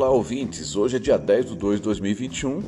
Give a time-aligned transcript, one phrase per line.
[0.00, 0.76] Olá, ouvintes.
[0.76, 2.62] Hoje é dia 10 de 2 de 2021.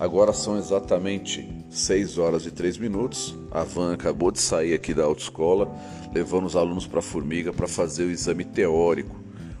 [0.00, 3.36] Agora são exatamente 6 horas e 3 minutos.
[3.50, 5.70] A van acabou de sair aqui da autoescola,
[6.14, 9.14] levando os alunos para a Formiga para fazer o exame teórico.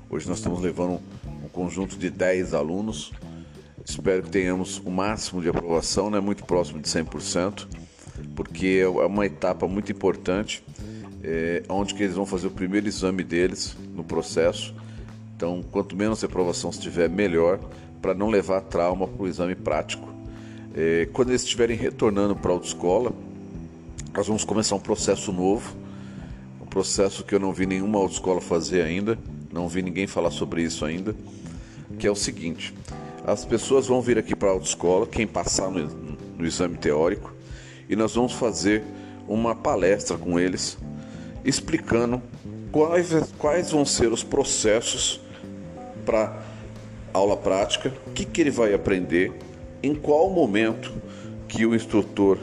[0.08, 0.98] Hoje nós estamos levando
[1.44, 3.12] um conjunto de 10 alunos.
[3.84, 6.18] Espero que tenhamos o máximo de aprovação, né?
[6.18, 7.66] muito próximo de 100%,
[8.34, 10.64] porque é uma etapa muito importante,
[11.22, 14.74] é, onde que eles vão fazer o primeiro exame deles no processo
[15.36, 17.60] então, quanto menos reprovação se tiver, melhor,
[18.00, 20.08] para não levar trauma para o exame prático.
[20.74, 23.12] É, quando eles estiverem retornando para a autoescola,
[24.14, 25.76] nós vamos começar um processo novo,
[26.58, 29.18] um processo que eu não vi nenhuma autoescola fazer ainda,
[29.52, 31.14] não vi ninguém falar sobre isso ainda,
[31.98, 32.72] que é o seguinte:
[33.26, 35.86] as pessoas vão vir aqui para a autoescola, quem passar no,
[36.38, 37.30] no exame teórico,
[37.90, 38.82] e nós vamos fazer
[39.28, 40.78] uma palestra com eles,
[41.44, 42.22] explicando
[42.72, 45.25] quais, quais vão ser os processos
[46.06, 46.38] para
[47.12, 49.32] aula prática, o que, que ele vai aprender,
[49.82, 50.92] em qual momento
[51.48, 52.38] que o instrutor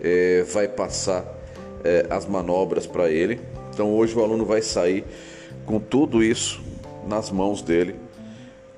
[0.00, 1.24] é, vai passar
[1.82, 3.40] é, as manobras para ele.
[3.72, 5.04] Então hoje o aluno vai sair
[5.66, 6.62] com tudo isso
[7.06, 7.96] nas mãos dele.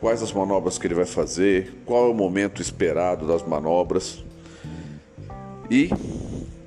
[0.00, 4.24] Quais as manobras que ele vai fazer, qual é o momento esperado das manobras.
[5.70, 5.90] E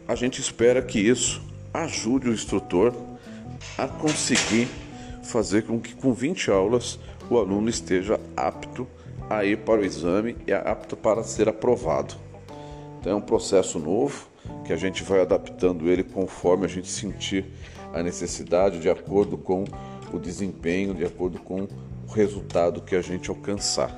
[0.08, 1.42] a gente espera que isso
[1.73, 2.94] ajude o instrutor
[3.77, 4.67] a conseguir
[5.23, 8.88] fazer com que com 20 aulas o aluno esteja apto
[9.30, 12.16] a ir para o exame e apto para ser aprovado.
[12.99, 14.27] Então é um processo novo
[14.66, 17.45] que a gente vai adaptando ele conforme a gente sentir
[17.94, 19.63] a necessidade, de acordo com
[20.11, 21.67] o desempenho, de acordo com
[22.08, 23.95] o resultado que a gente alcançar.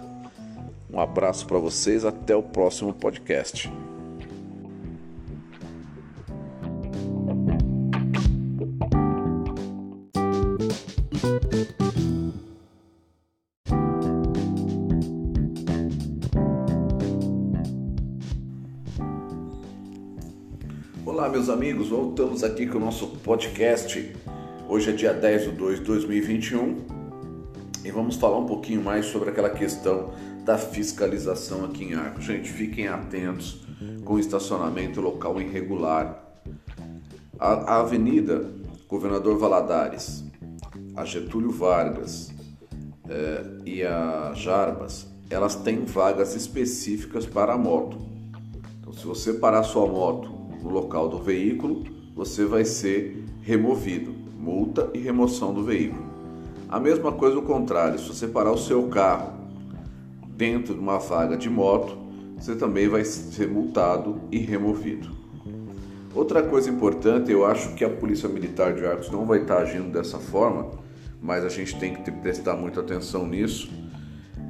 [0.92, 3.72] Um abraço para vocês, até o próximo podcast.
[21.12, 24.16] Olá, meus amigos, voltamos aqui com o nosso podcast.
[24.70, 26.86] Hoje é dia 10 de 2 de 2021
[27.84, 30.14] e vamos falar um pouquinho mais sobre aquela questão
[30.46, 32.24] da fiscalização aqui em Arcos.
[32.24, 33.60] Gente, fiquem atentos
[34.06, 36.18] com o estacionamento local irregular.
[37.38, 38.50] A, a Avenida
[38.88, 40.24] Governador Valadares,
[40.96, 42.32] a Getúlio Vargas
[43.10, 47.98] eh, e a Jarbas, elas têm vagas específicas para a moto.
[48.80, 51.84] Então, se você parar sua moto no local do veículo,
[52.16, 56.06] você vai ser removido, multa e remoção do veículo.
[56.70, 59.34] A mesma coisa o contrário, se você parar o seu carro
[60.36, 61.98] dentro de uma vaga de moto,
[62.38, 65.10] você também vai ser multado e removido.
[66.14, 69.92] Outra coisa importante, eu acho que a Polícia Militar de Arcos não vai estar agindo
[69.92, 70.72] dessa forma,
[71.22, 73.70] mas a gente tem que prestar muita atenção nisso,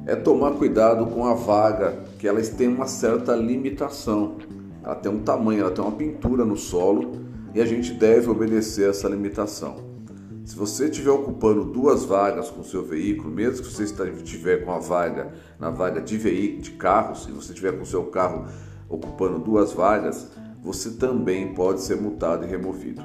[0.06, 4.36] é tomar cuidado com a vaga, que elas têm uma certa limitação
[4.84, 7.12] ela tem um tamanho, ela tem uma pintura no solo
[7.54, 9.92] e a gente deve obedecer essa limitação.
[10.44, 14.78] Se você estiver ocupando duas vagas com seu veículo, mesmo que você estiver com a
[14.78, 18.46] vaga na vaga de veículo, de carro, se você estiver com o seu carro
[18.88, 20.28] ocupando duas vagas,
[20.60, 23.02] você também pode ser multado e removido.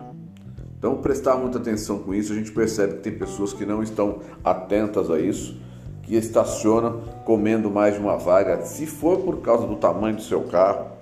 [0.78, 4.20] Então, prestar muita atenção com isso, a gente percebe que tem pessoas que não estão
[4.44, 5.60] atentas a isso,
[6.04, 10.44] que estacionam comendo mais de uma vaga, se for por causa do tamanho do seu
[10.44, 10.97] carro,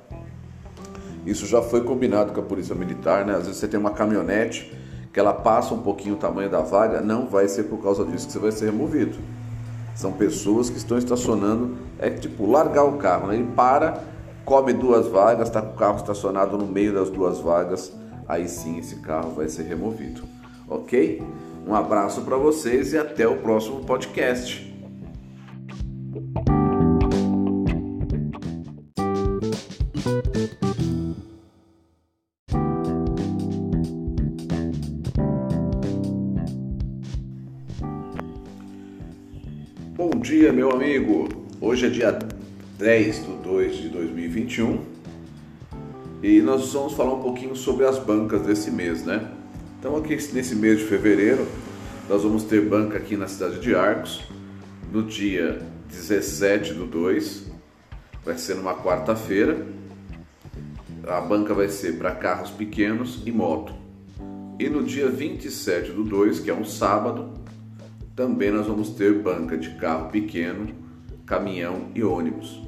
[1.25, 3.33] isso já foi combinado com a Polícia Militar, né?
[3.33, 4.71] Às vezes você tem uma caminhonete
[5.11, 8.27] que ela passa um pouquinho o tamanho da vaga, não vai ser por causa disso
[8.27, 9.17] que você vai ser removido.
[9.95, 13.35] São pessoas que estão estacionando, é tipo largar o carro, né?
[13.35, 14.03] ele para,
[14.43, 17.93] come duas vagas, está com o carro estacionado no meio das duas vagas,
[18.27, 20.23] aí sim esse carro vai ser removido.
[20.67, 21.23] Ok?
[21.65, 24.74] Um abraço para vocês e até o próximo podcast.
[40.15, 41.27] Bom dia, meu amigo.
[41.59, 42.17] Hoje é dia
[42.79, 44.81] 10 de 2 de 2021
[46.23, 49.29] e nós vamos falar um pouquinho sobre as bancas desse mês, né?
[49.77, 51.45] Então, aqui nesse mês de fevereiro,
[52.07, 54.23] nós vamos ter banca aqui na cidade de Arcos
[54.89, 57.51] no dia 17 do 2,
[58.23, 59.67] vai ser numa quarta-feira.
[61.05, 63.73] A banca vai ser para carros pequenos e moto.
[64.57, 67.44] E no dia 27 do 2, que é um sábado,
[68.15, 70.67] também nós vamos ter banca de carro pequeno,
[71.25, 72.61] caminhão e ônibus.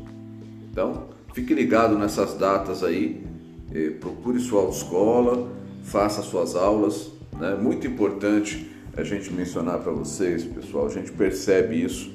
[0.70, 3.26] Então, fique ligado nessas datas aí,
[3.74, 5.50] eh, procure sua autoescola,
[5.84, 7.12] faça suas aulas.
[7.36, 7.56] É né?
[7.56, 12.12] muito importante a gente mencionar para vocês, pessoal, a gente percebe isso,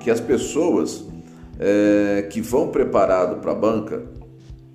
[0.00, 1.06] que as pessoas
[1.58, 4.02] é, que vão preparado para a banca,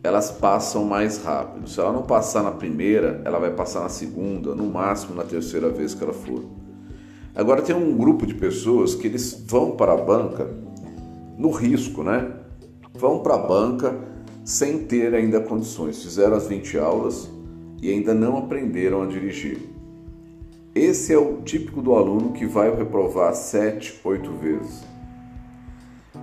[0.03, 1.69] elas passam mais rápido.
[1.69, 5.69] Se ela não passar na primeira, ela vai passar na segunda, no máximo na terceira
[5.69, 6.60] vez que ela for.
[7.33, 10.49] Agora tem um grupo de pessoas que eles vão para a banca
[11.37, 12.33] no risco, né?
[12.93, 13.97] Vão para a banca
[14.43, 16.03] sem ter ainda condições.
[16.03, 17.29] Fizeram as 20 aulas
[17.81, 19.59] e ainda não aprenderam a dirigir.
[20.75, 24.83] Esse é o típico do aluno que vai reprovar 7, 8 vezes.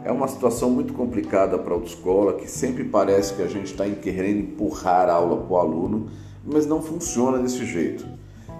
[0.04, 3.88] É uma situação muito complicada para a autoescola, que sempre parece que a gente está
[3.88, 6.08] querendo empurrar a aula para o aluno,
[6.44, 8.06] mas não funciona desse jeito.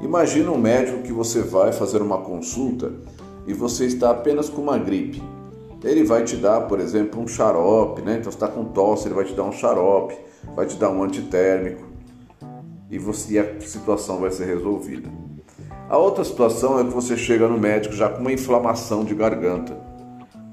[0.00, 2.92] Imagina um médico que você vai fazer uma consulta
[3.46, 5.22] e você está apenas com uma gripe.
[5.82, 8.18] Ele vai te dar, por exemplo, um xarope, né?
[8.18, 10.16] Então você está com tosse, ele vai te dar um xarope,
[10.54, 11.84] vai te dar um antitérmico
[12.90, 15.08] e, você, a situação vai ser resolvida.
[15.88, 19.76] A outra situação é que você chega no médico já com uma inflamação de garganta.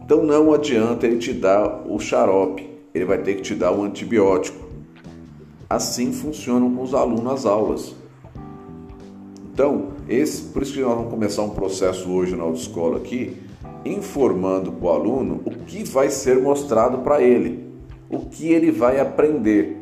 [0.03, 3.83] Então não adianta ele te dar o xarope, ele vai ter que te dar o
[3.83, 4.65] antibiótico.
[5.69, 7.95] Assim funcionam com os alunos as aulas.
[9.55, 13.37] Então, esse, por isso que nós vamos começar um processo hoje na autoescola aqui,
[13.85, 17.65] informando para o aluno o que vai ser mostrado para ele,
[18.09, 19.77] o que ele vai aprender.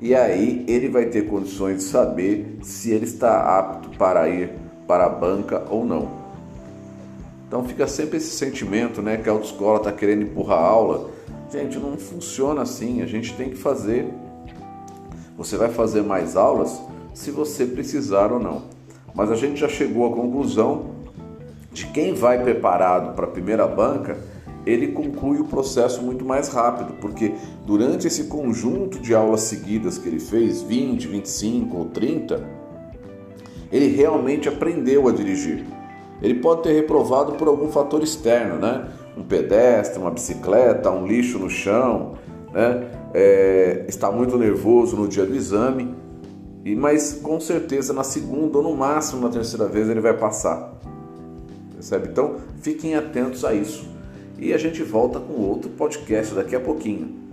[0.00, 4.50] E aí ele vai ter condições de saber se ele está apto para ir
[4.88, 6.08] para a banca ou não.
[7.46, 11.10] Então fica sempre esse sentimento, né, que a autoescola está querendo empurrar a aula.
[11.48, 13.02] Gente, não funciona assim.
[13.02, 14.08] A gente tem que fazer.
[15.36, 16.76] Você vai fazer mais aulas
[17.14, 18.62] se você precisar ou não.
[19.14, 20.86] Mas a gente já chegou à conclusão
[21.72, 24.18] de quem vai preparado para a primeira banca,
[24.66, 27.34] ele conclui o processo muito mais rápido, porque
[27.66, 32.44] durante esse conjunto de aulas seguidas que ele fez, 20, 25 ou 30,
[33.70, 35.64] ele realmente aprendeu a dirigir.
[36.22, 38.88] Ele pode ter reprovado por algum fator externo, né?
[39.16, 42.14] Um pedestre, uma bicicleta, um lixo no chão,
[42.52, 42.88] né?
[43.12, 45.94] É, está muito nervoso no dia do exame,
[46.64, 50.72] e mas com certeza na segunda ou no máximo na terceira vez ele vai passar.
[51.72, 52.08] Percebe?
[52.08, 53.86] Então fiquem atentos a isso.
[54.38, 57.23] E a gente volta com outro podcast daqui a pouquinho.